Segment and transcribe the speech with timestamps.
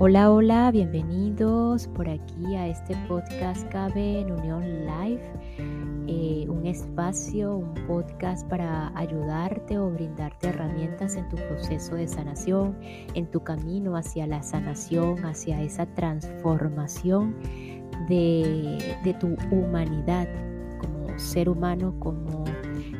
[0.00, 5.20] Hola, hola, bienvenidos por aquí a este podcast Cabe en Unión Live,
[6.06, 12.78] eh, un espacio, un podcast para ayudarte o brindarte herramientas en tu proceso de sanación,
[13.14, 17.34] en tu camino hacia la sanación, hacia esa transformación
[18.08, 20.28] de, de tu humanidad
[20.80, 22.44] como ser humano, como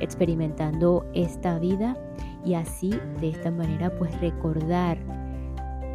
[0.00, 1.96] experimentando esta vida
[2.44, 2.90] y así
[3.20, 5.17] de esta manera pues recordar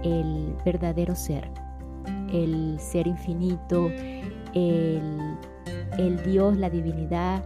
[0.04, 1.50] el verdadero ser,
[2.32, 3.90] el ser infinito,
[4.54, 5.38] el,
[6.26, 7.44] Dios, la divinidad,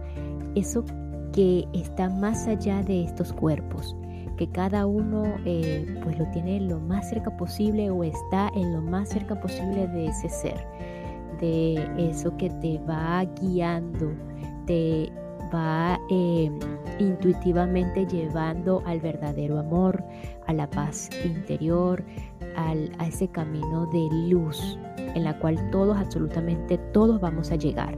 [0.54, 0.84] eso
[1.32, 3.96] que está más allá de estos cuerpos,
[4.36, 8.80] que cada uno eh, pues lo tiene lo más cerca posible o está en lo
[8.80, 10.66] más cerca posible de ese ser,
[11.40, 14.12] de eso que te va guiando,
[14.66, 15.12] te
[15.54, 16.50] va eh,
[16.98, 20.04] intuitivamente llevando al verdadero amor,
[20.46, 22.04] a la paz interior,
[22.58, 24.78] a ese camino de luz
[25.14, 27.94] en la cual todos, absolutamente todos vamos a llegar.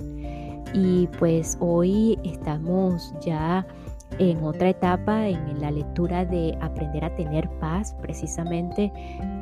[0.75, 3.67] Y pues hoy estamos ya
[4.19, 8.93] en otra etapa en la lectura de aprender a tener paz, precisamente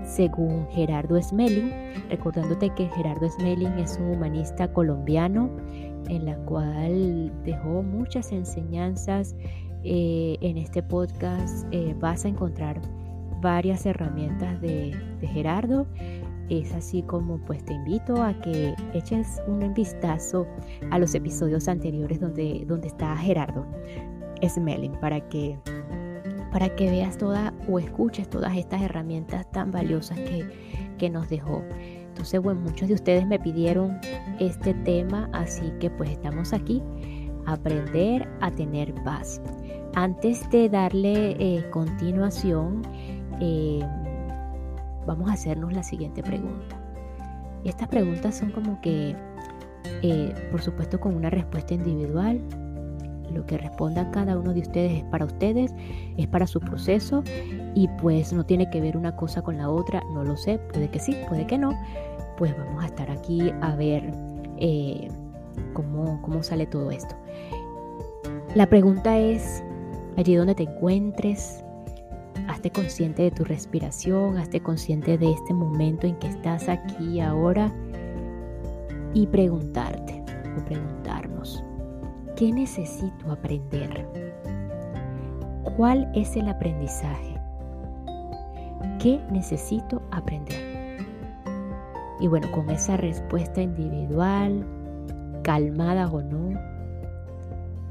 [0.04, 1.72] según Gerardo Smelling,
[2.10, 5.50] recordándote que Gerardo Smelling es un humanista colombiano
[6.08, 9.34] en la cual dejó muchas enseñanzas.
[9.84, 12.80] Eh, en este podcast eh, vas a encontrar
[13.40, 15.86] varias herramientas de, Gerardo.
[16.48, 20.46] Es así como pues te invito a que eches un vistazo
[20.90, 23.66] a los episodios anteriores donde, donde está Gerardo
[24.42, 25.58] Smelling para que,
[26.50, 30.46] para que veas toda o escuches todas estas herramientas tan valiosas que,
[30.96, 31.62] que nos dejó.
[32.18, 33.98] Entonces, bueno, muchos de ustedes me pidieron
[34.40, 36.82] este tema, así que pues estamos aquí,
[37.46, 39.40] aprender a tener paz.
[39.94, 42.82] Antes de darle eh, continuación,
[43.40, 43.80] eh,
[45.06, 46.76] vamos a hacernos la siguiente pregunta.
[47.64, 49.16] Estas preguntas son como que,
[50.02, 52.40] eh, por supuesto, con una respuesta individual.
[53.32, 55.74] Lo que responda cada uno de ustedes es para ustedes,
[56.16, 57.22] es para su proceso
[57.74, 60.88] y pues no tiene que ver una cosa con la otra, no lo sé, puede
[60.88, 61.78] que sí, puede que no.
[62.38, 64.10] Pues vamos a estar aquí a ver
[64.58, 65.08] eh,
[65.74, 67.14] cómo, cómo sale todo esto.
[68.54, 69.62] La pregunta es,
[70.16, 71.62] allí donde te encuentres,
[72.46, 77.72] Hazte consciente de tu respiración, hazte consciente de este momento en que estás aquí ahora
[79.14, 80.22] y preguntarte
[80.56, 81.64] o preguntarnos,
[82.36, 84.06] ¿qué necesito aprender?
[85.76, 87.40] ¿Cuál es el aprendizaje?
[88.98, 90.98] ¿Qué necesito aprender?
[92.20, 94.66] Y bueno, con esa respuesta individual,
[95.42, 96.58] calmada o no,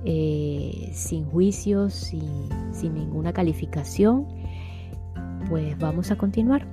[0.10, 2.48] eh, sin juicios, sin,
[2.94, 4.26] ninguna calificación,
[5.50, 6.66] pues vamos a continuar.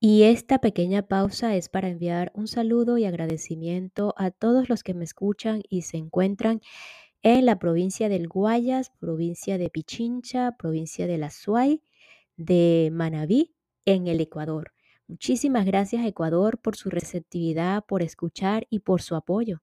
[0.00, 4.92] Y esta pequeña pausa es para enviar un saludo y agradecimiento a todos los que
[4.92, 6.62] me escuchan y se encuentran
[7.22, 11.82] en la provincia del Guayas, provincia de Pichincha, provincia de La Suay,
[12.36, 13.54] de Manabí,
[13.84, 14.75] en el Ecuador.
[15.08, 19.62] Muchísimas gracias Ecuador por su receptividad, por escuchar y por su apoyo.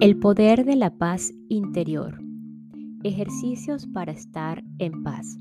[0.00, 2.20] El poder de la paz interior.
[3.02, 5.38] Ejercicios para estar en paz.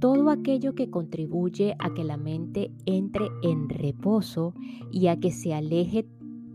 [0.00, 4.54] Todo aquello que contribuye a que la mente entre en reposo
[4.90, 6.06] y a que se aleje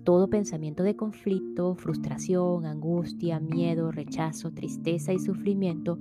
[0.10, 6.00] todo pensamiento de conflicto, frustración, angustia, miedo, rechazo, tristeza y sufrimiento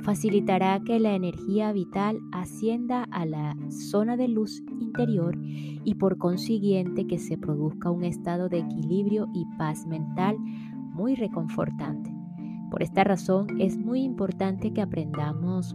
[0.00, 7.06] facilitará que la energía vital ascienda a la zona de luz interior y por consiguiente
[7.06, 10.36] que se produzca un estado de equilibrio y paz mental
[10.92, 12.14] muy reconfortante.
[12.70, 15.74] Por esta razón es muy importante que aprendamos,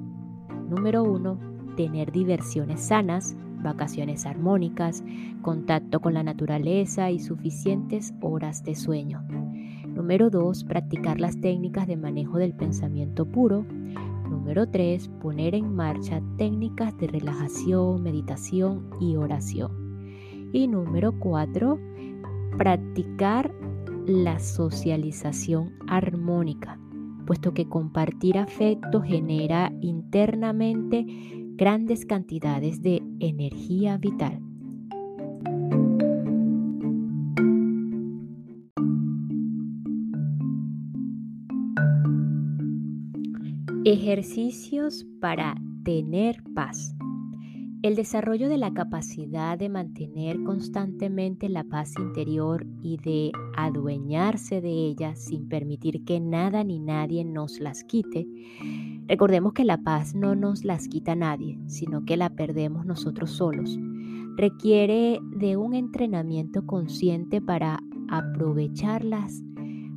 [0.70, 1.40] número uno,
[1.76, 5.04] tener diversiones sanas, vacaciones armónicas,
[5.42, 9.24] contacto con la naturaleza y suficientes horas de sueño.
[9.88, 10.64] Número 2.
[10.64, 13.66] Practicar las técnicas de manejo del pensamiento puro.
[14.30, 15.10] Número 3.
[15.22, 19.72] Poner en marcha técnicas de relajación, meditación y oración.
[20.54, 21.78] Y número 4.
[22.58, 23.54] Practicar
[24.08, 26.80] la socialización armónica,
[27.26, 31.06] puesto que compartir afecto genera internamente
[31.62, 34.42] grandes cantidades de energía vital.
[43.86, 45.54] Ejercicios para
[45.84, 46.96] tener paz.
[47.84, 54.72] El desarrollo de la capacidad de mantener constantemente la paz interior y de adueñarse de
[54.72, 58.26] ella sin permitir que nada ni nadie nos las quite.
[59.08, 63.78] Recordemos que la paz no nos las quita nadie, sino que la perdemos nosotros solos.
[64.38, 69.42] Requiere de un entrenamiento consciente para aprovecharlas,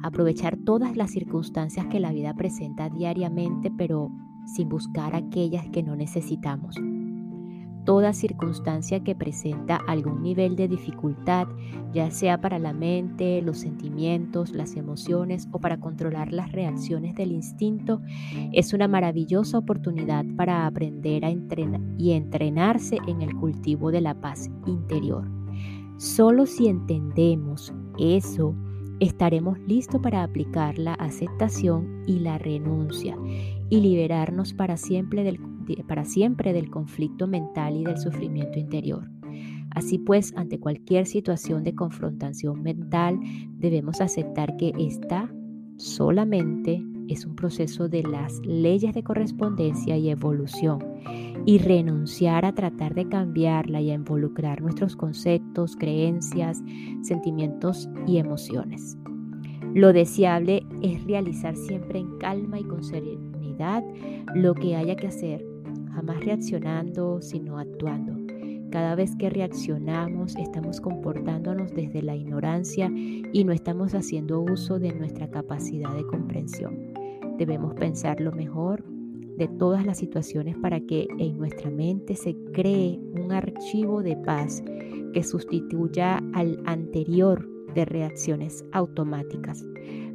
[0.03, 4.11] aprovechar todas las circunstancias que la vida presenta diariamente, pero
[4.55, 6.77] sin buscar aquellas que no necesitamos
[7.85, 11.47] toda circunstancia que presenta algún nivel de dificultad,
[11.93, 17.33] ya sea para la mente, los sentimientos, las emociones o para controlar las reacciones del
[17.33, 18.01] instinto,
[18.53, 24.15] es una maravillosa oportunidad para aprender a entrenar y entrenarse en el cultivo de la
[24.21, 25.29] paz interior.
[25.97, 28.55] Solo si entendemos eso,
[29.01, 33.17] estaremos listos para aplicar la aceptación y la renuncia
[33.71, 35.39] y liberarnos para siempre del
[35.87, 39.11] para siempre del conflicto mental y del sufrimiento interior.
[39.71, 43.19] Así pues, ante cualquier situación de confrontación mental,
[43.57, 45.29] debemos aceptar que esta
[45.77, 50.79] solamente es un proceso de las leyes de correspondencia y evolución
[51.45, 56.63] y renunciar a tratar de cambiarla y a involucrar nuestros conceptos, creencias,
[57.03, 58.97] sentimientos y emociones.
[59.75, 63.83] Lo deseable es realizar siempre en calma y con serenidad
[64.35, 65.54] lo que haya que hacer
[65.95, 68.17] jamás reaccionando, sino actuando.
[68.71, 74.93] Cada vez que reaccionamos estamos comportándonos desde la ignorancia y no estamos haciendo uso de
[74.93, 76.93] nuestra capacidad de comprensión.
[77.39, 78.85] Debemos pensar lo mejor
[79.37, 84.63] de todas las situaciones para que en nuestra mente se cree un archivo de paz
[85.13, 89.65] que sustituya al anterior de reacciones automáticas.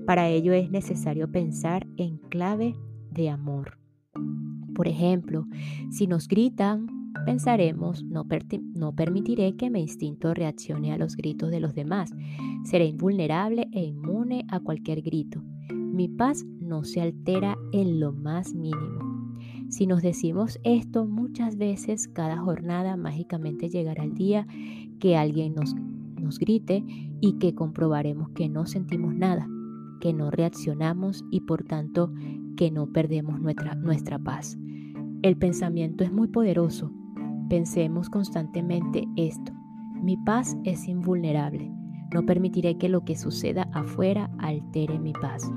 [0.05, 2.75] Para ello es necesario pensar en clave
[3.11, 3.77] de amor.
[4.79, 5.45] Por ejemplo,
[5.89, 6.87] si nos gritan,
[7.25, 8.25] pensaremos, no,
[8.75, 12.13] no, permitiré que mi instinto reaccione a los gritos de los demás.
[12.63, 15.43] Seré invulnerable e inmune a cualquier grito.
[15.69, 19.35] Mi paz no se altera en lo más mínimo.
[19.67, 24.47] Si nos decimos esto muchas veces, cada jornada mágicamente llegará el día
[25.01, 25.75] que alguien nos,
[26.17, 26.85] nos grite
[27.19, 29.45] y que comprobaremos que no sentimos nada,
[29.99, 32.13] que no reaccionamos y por tanto
[32.57, 34.57] que no perdemos nuestra, nuestra paz.
[35.21, 36.91] El pensamiento es muy poderoso.
[37.49, 39.51] Pensemos constantemente esto.
[40.01, 41.71] Mi paz es invulnerable.
[42.13, 45.51] No permitiré que lo que suceda afuera altere mi paz.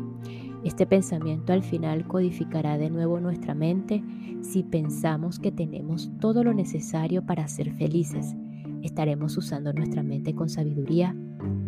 [0.65, 4.03] Este pensamiento al final codificará de nuevo nuestra mente
[4.43, 8.37] si pensamos que tenemos todo lo necesario para ser felices.
[8.83, 11.17] Estaremos usando nuestra mente con sabiduría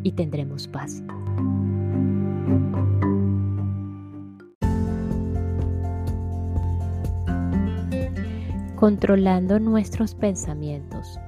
[0.02, 1.02] y tendremos paz.
[8.76, 11.18] Controlando nuestros pensamientos.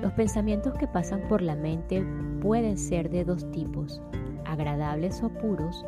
[0.00, 2.04] Los pensamientos que pasan por la mente
[2.40, 4.00] pueden ser de dos tipos,
[4.46, 5.84] agradables o puros,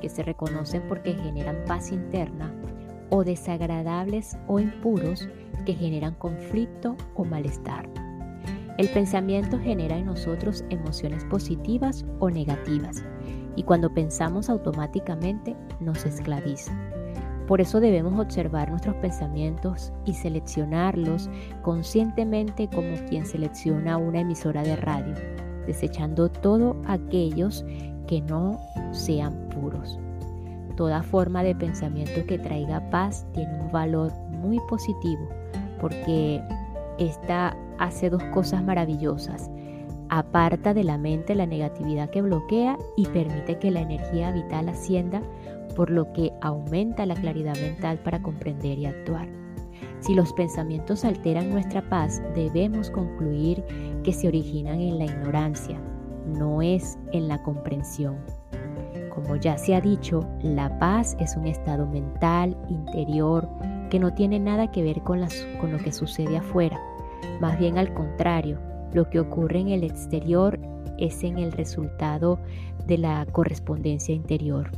[0.00, 2.54] que se reconocen porque generan paz interna,
[3.10, 5.28] o desagradables o impuros,
[5.66, 7.88] que generan conflicto o malestar.
[8.78, 13.04] El pensamiento genera en nosotros emociones positivas o negativas,
[13.56, 16.89] y cuando pensamos automáticamente nos esclaviza.
[17.50, 21.28] Por eso debemos observar nuestros pensamientos y seleccionarlos
[21.62, 25.14] conscientemente como quien selecciona una emisora de radio,
[25.66, 27.64] desechando todos aquellos
[28.06, 28.56] que no
[28.92, 29.98] sean puros.
[30.76, 35.28] Toda forma de pensamiento que traiga paz tiene un valor muy positivo
[35.80, 36.40] porque
[36.98, 39.50] esta hace dos cosas maravillosas.
[40.08, 45.20] Aparta de la mente la negatividad que bloquea y permite que la energía vital ascienda
[45.70, 49.28] por lo que aumenta la claridad mental para comprender y actuar.
[50.00, 53.62] Si los pensamientos alteran nuestra paz, debemos concluir
[54.02, 55.78] que se originan en la ignorancia,
[56.26, 58.16] no es en la comprensión.
[59.14, 63.48] Como ya se ha dicho, la paz es un estado mental, interior,
[63.90, 66.80] que no tiene nada que ver con, lo que sucede afuera.
[67.40, 68.58] Más bien al contrario,
[68.94, 70.58] lo que ocurre en el exterior
[70.98, 72.38] es en el resultado
[72.86, 74.70] de la correspondencia interior.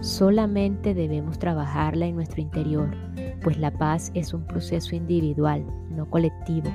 [0.00, 2.94] Solamente debemos trabajarla en nuestro interior,
[3.42, 6.70] pues la paz es un proceso individual, no colectivo.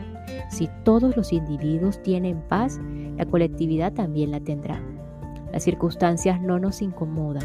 [0.50, 2.80] Si todos los individuos tienen paz,
[3.18, 4.82] la colectividad también la tendrá.
[5.54, 7.44] Las circunstancias no nos incomodan,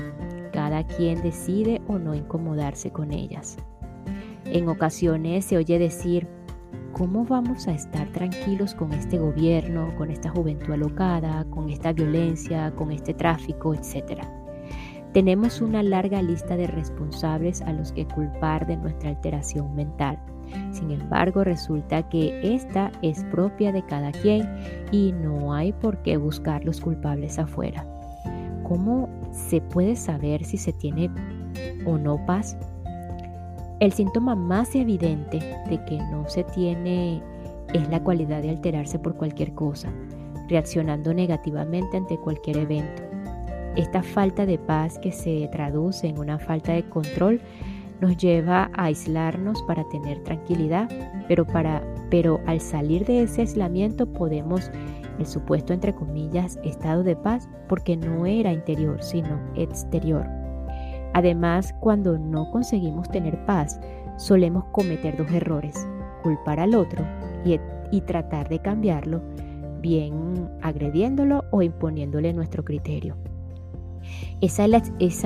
[0.53, 3.57] cada quien decide o no incomodarse con ellas.
[4.47, 6.27] En ocasiones se oye decir,
[6.93, 12.73] ¿cómo vamos a estar tranquilos con este gobierno, con esta juventud alocada, con esta violencia,
[12.75, 14.36] con este tráfico, etcétera?
[15.17, 20.19] Tenemos una larga lista de responsables a los que culpar de nuestra alteración mental.
[20.73, 24.47] Sin embargo, resulta que esta es propia de cada quien
[24.93, 27.87] y no hay por qué buscar los culpables afuera.
[28.65, 31.11] ¿Cómo se puede saber si se tiene
[31.87, 32.59] o no paz?
[33.81, 35.39] El síntoma más evidente
[35.71, 37.23] de que no se tiene
[37.73, 39.91] es la cualidad de alterarse por cualquier cosa,
[40.51, 43.16] reaccionando negativamente ante cualquier evento.
[43.77, 47.43] Esta falta de paz que se traduce en una falta de control
[48.01, 50.89] nos lleva a aislarnos para tener tranquilidad,
[51.29, 54.71] pero, para, pero al salir de ese aislamiento podemos,
[55.19, 60.27] el supuesto entre comillas, estado de paz, porque no era interior, sino exterior.
[61.13, 63.79] Además, cuando no conseguimos tener paz,
[64.17, 65.87] solemos cometer dos errores,
[66.23, 67.05] culpar al otro
[67.45, 69.21] y, y tratar de cambiarlo,
[69.83, 73.17] bien agrediéndolo o imponiéndole nuestro criterio.
[74.41, 74.65] Esa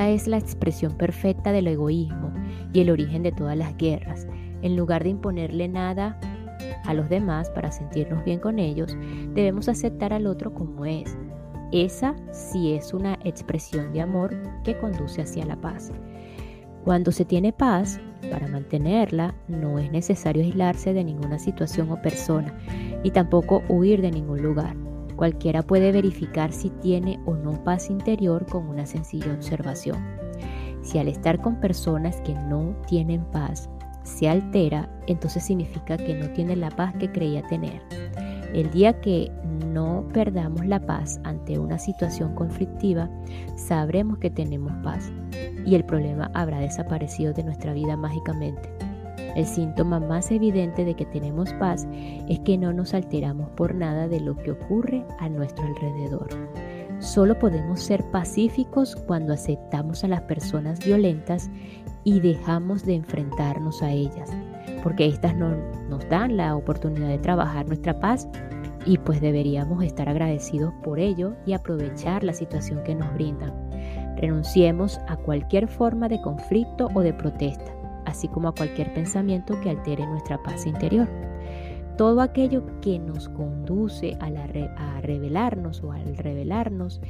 [0.08, 2.32] es, la, expresión perfecta del egoísmo
[2.72, 4.26] y el origen de todas las guerras.
[4.62, 6.18] En lugar de imponerle nada
[6.84, 8.96] a los demás para sentirnos bien con ellos,
[9.34, 11.16] debemos aceptar al otro como es.
[11.72, 15.92] Esa sí es una expresión de amor que conduce hacia la paz.
[16.84, 22.54] Cuando se tiene paz, para mantenerla no es necesario aislarse de ninguna situación o persona
[23.02, 24.76] y tampoco huir de ningún lugar.
[25.20, 29.98] Cualquiera puede verificar si tiene o no paz interior con una sencilla observación.
[30.80, 33.68] Si al estar con personas que no tienen paz
[34.02, 37.82] se altera, entonces significa que no tiene la paz que creía tener.
[38.54, 39.30] El día que
[39.66, 43.10] no perdamos la paz ante una situación conflictiva,
[43.56, 45.12] sabremos que tenemos paz
[45.66, 48.89] y el problema habrá desaparecido de nuestra vida mágicamente.
[49.36, 51.86] El síntoma más evidente de que tenemos paz
[52.28, 56.28] es que no nos alteramos por nada de lo que ocurre a nuestro alrededor.
[56.98, 61.48] Solo podemos ser pacíficos cuando aceptamos a las personas violentas
[62.04, 64.30] y dejamos de enfrentarnos a ellas,
[64.82, 65.56] porque éstas no
[65.88, 68.28] nos dan la oportunidad de trabajar nuestra paz
[68.84, 73.52] y pues deberíamos estar agradecidos por ello y aprovechar la situación que nos brindan.
[74.16, 77.79] Renunciemos a cualquier forma de conflicto o de protesta
[78.10, 81.08] así como a cualquier pensamiento que altere nuestra paz interior.
[81.96, 87.00] Todo aquello que nos conduce a, a revelarnos o al revelarnos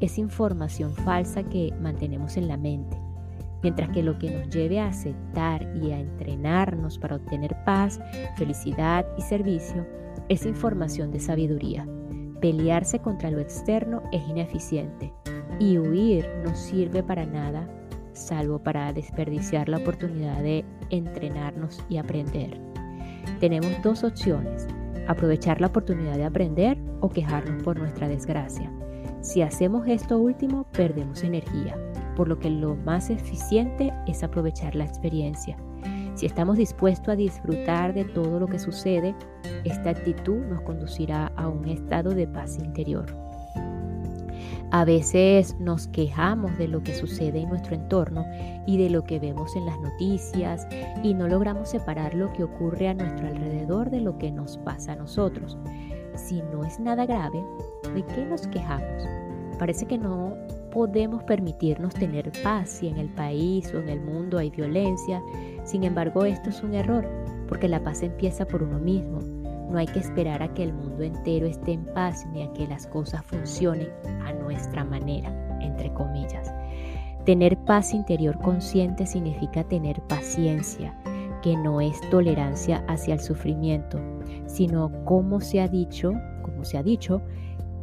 [0.00, 2.96] es información falsa que mantenemos en la mente,
[3.62, 8.00] mientras que lo que nos lleve a aceptar y a entrenarnos para obtener paz,
[8.36, 9.86] felicidad y servicio
[10.28, 11.86] es información de sabiduría.
[12.40, 15.12] Pelearse contra lo externo es ineficiente
[15.58, 17.68] y huir no sirve para nada
[18.12, 22.60] salvo para desperdiciar la oportunidad de entrenarnos y aprender.
[23.38, 24.66] Tenemos dos opciones,
[25.06, 28.70] aprovechar la oportunidad de aprender o quejarnos por nuestra desgracia.
[29.20, 31.76] Si hacemos esto último, perdemos energía,
[32.16, 35.56] por lo que lo más eficiente es aprovechar la experiencia.
[36.14, 39.14] Si estamos dispuestos a disfrutar de todo lo que sucede,
[39.64, 43.29] esta actitud nos conducirá a un estado de paz interior.
[44.72, 48.24] A veces nos quejamos de lo que sucede en nuestro entorno
[48.68, 50.64] y de lo que vemos en las noticias
[51.02, 54.92] y no logramos separar lo que ocurre a nuestro alrededor de lo que nos pasa
[54.92, 55.58] a nosotros.
[56.14, 57.42] Si no es nada grave,
[57.94, 59.08] ¿de qué nos quejamos?
[59.58, 60.36] Parece que no
[60.70, 65.20] podemos permitirnos tener paz si en el país o en el mundo hay violencia.
[65.64, 67.08] Sin embargo, esto es un error,
[67.48, 69.39] porque la paz empieza por uno mismo
[69.70, 72.66] no hay que esperar a que el mundo entero esté en paz ni a que
[72.66, 73.88] las cosas funcionen
[74.24, 76.52] a nuestra manera, entre comillas.
[77.24, 80.94] Tener paz interior consciente significa tener paciencia,
[81.42, 83.98] que no es tolerancia hacia el sufrimiento,
[84.46, 86.12] sino como se ha dicho,
[86.42, 87.22] como se ha dicho,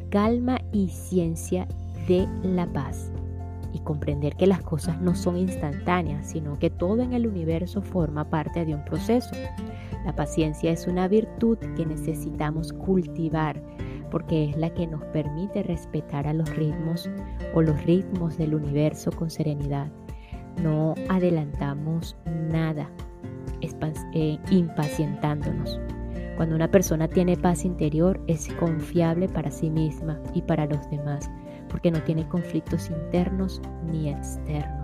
[0.10, 1.68] calma y ciencia
[2.08, 3.12] de la paz
[3.74, 8.30] y comprender que las cosas no son instantáneas, sino que todo en el universo forma
[8.30, 9.32] parte de un proceso.
[10.08, 13.62] La paciencia es una virtud que necesitamos cultivar
[14.10, 17.10] porque es la que nos permite respetar a los ritmos
[17.54, 19.92] o los ritmos del universo con serenidad.
[20.64, 22.90] No adelantamos nada
[24.14, 25.78] eh, impacientándonos.
[26.38, 31.30] Cuando una persona tiene paz interior es confiable para sí misma y para los demás,
[31.68, 33.62] porque no tiene conflictos internos
[33.92, 34.77] ni externos.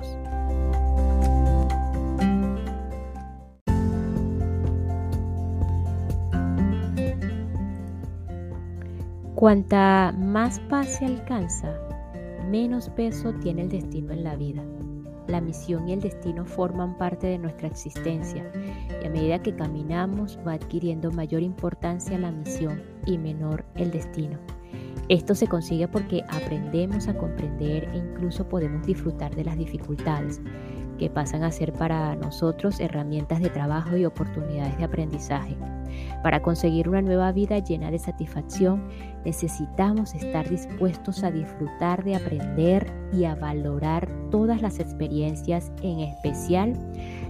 [9.43, 11.77] Cuanta más paz se alcanza,
[12.49, 14.63] menos peso tiene el destino en la vida.
[15.27, 18.49] La misión y el destino forman parte de nuestra existencia
[19.03, 24.39] y a medida que caminamos va adquiriendo mayor importancia la misión y menor el destino.
[25.09, 30.39] Esto se consigue porque aprendemos a comprender e incluso podemos disfrutar de las dificultades,
[30.97, 35.55] que pasan a ser para nosotros herramientas de trabajo y oportunidades de aprendizaje.
[36.21, 38.87] Para conseguir una nueva vida llena de satisfacción,
[39.25, 46.73] necesitamos estar dispuestos a disfrutar de aprender y a valorar todas las experiencias, en especial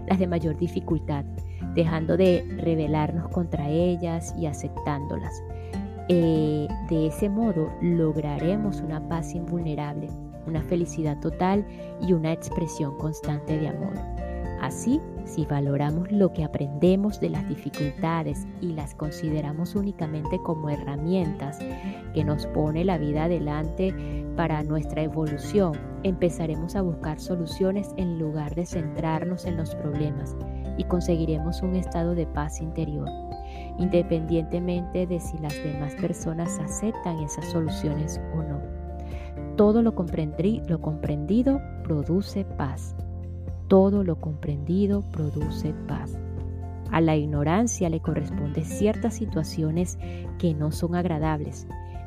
[0.08, 1.26] las de mayor dificultad,
[1.74, 5.34] dejando de rebelarnos contra ellas y aceptándolas.
[6.10, 10.10] Eh, de ese modo lograremos una paz invulnerable,
[10.48, 11.66] una felicidad total
[12.02, 13.94] y una expresión constante de amor.
[14.62, 21.60] Así, si valoramos lo que aprendemos de las dificultades y las consideramos únicamente como herramientas
[22.14, 23.94] que nos pone la vida adelante
[24.38, 25.74] para nuestra evolución,
[26.04, 30.36] empezaremos a buscar soluciones en lugar de centrarnos en los problemas
[30.78, 33.10] y conseguiremos un estado de paz interior,
[33.78, 38.53] independientemente de si las demás personas aceptan esas soluciones o no.
[39.56, 42.96] Todo lo, lo comprendido produce paz
[43.74, 46.16] todo lo comprendido produce paz.
[46.92, 49.98] A la ignorancia le corresponden ciertas situaciones
[50.38, 51.66] que no son agradables,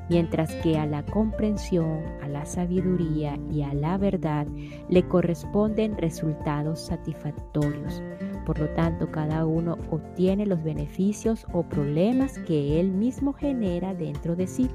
[0.08, 4.46] mientras que a la comprensión, a la sabiduría y a la verdad
[4.88, 8.00] le corresponden resultados satisfactorios.
[8.46, 14.36] Por lo tanto, cada uno obtiene los beneficios o problemas que él mismo genera dentro
[14.36, 14.70] de sí.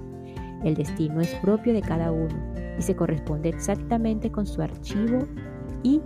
[0.65, 2.50] El destino es propio de cada uno
[2.81, 5.19] y se corresponde exactamente con su archivo
[5.83, 6.01] y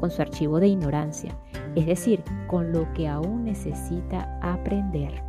[0.00, 1.38] con su archivo de ignorancia,
[1.74, 5.22] es decir, con lo que aún necesita aprender.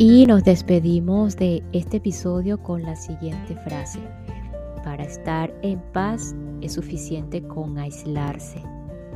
[0.00, 4.00] Y nos despedimos de este episodio con la siguiente frase.
[4.82, 8.60] Para estar en paz es suficiente con aislarse.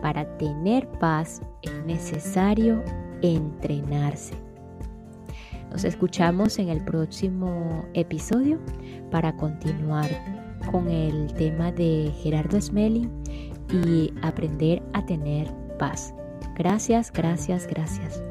[0.03, 2.83] Para tener paz es necesario
[3.23, 4.35] entrenarse.
[5.71, 8.59] Nos escuchamos en el próximo episodio
[9.11, 10.11] para continuar
[10.71, 13.11] con el tema de Gerardo Smelling
[13.71, 16.15] y aprender a tener paz.
[16.57, 18.23] Gracias, gracias, gracias.